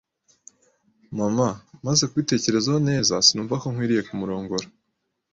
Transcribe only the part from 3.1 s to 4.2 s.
sinumva ko nkwiye